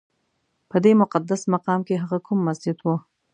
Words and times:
په 0.69 0.77
دې 0.83 0.91
مقدس 1.01 1.41
مقام 1.53 1.79
کې 1.87 2.01
هغه 2.03 2.17
کوم 2.27 2.39
مسجد 2.47 2.77
و؟ 2.81 2.85